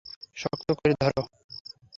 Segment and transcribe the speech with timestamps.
[0.37, 1.23] শক্ত করে ধরো।